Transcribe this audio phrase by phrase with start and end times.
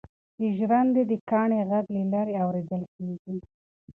[0.39, 3.37] د ژرندې د کاڼي غږ له لیرې اورېدل کېږي.